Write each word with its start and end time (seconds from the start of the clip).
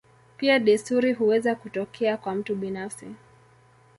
Pia 0.37 0.59
desturi 0.59 1.13
huweza 1.13 1.55
kutokea 1.55 2.17
kwa 2.17 2.35
mtu 2.35 2.55
binafsi. 2.55 3.05